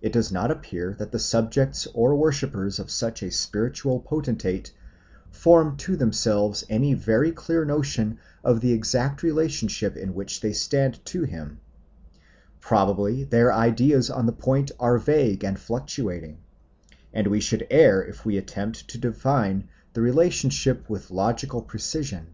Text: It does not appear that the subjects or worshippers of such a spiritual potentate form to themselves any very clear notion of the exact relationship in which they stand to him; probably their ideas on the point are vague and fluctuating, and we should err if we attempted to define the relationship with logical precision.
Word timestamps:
It 0.00 0.10
does 0.10 0.32
not 0.32 0.50
appear 0.50 0.96
that 0.98 1.12
the 1.12 1.18
subjects 1.18 1.86
or 1.92 2.14
worshippers 2.16 2.78
of 2.78 2.90
such 2.90 3.22
a 3.22 3.30
spiritual 3.30 4.00
potentate 4.00 4.72
form 5.30 5.76
to 5.84 5.96
themselves 5.96 6.64
any 6.70 6.94
very 6.94 7.30
clear 7.30 7.66
notion 7.66 8.18
of 8.42 8.62
the 8.62 8.72
exact 8.72 9.22
relationship 9.22 9.98
in 9.98 10.14
which 10.14 10.40
they 10.40 10.54
stand 10.54 11.04
to 11.04 11.24
him; 11.24 11.60
probably 12.58 13.22
their 13.22 13.52
ideas 13.52 14.08
on 14.08 14.24
the 14.24 14.32
point 14.32 14.70
are 14.80 14.96
vague 14.96 15.44
and 15.44 15.58
fluctuating, 15.60 16.38
and 17.12 17.26
we 17.26 17.38
should 17.38 17.66
err 17.70 18.02
if 18.02 18.24
we 18.24 18.38
attempted 18.38 18.88
to 18.88 18.96
define 18.96 19.68
the 19.92 20.00
relationship 20.00 20.88
with 20.88 21.10
logical 21.10 21.60
precision. 21.60 22.28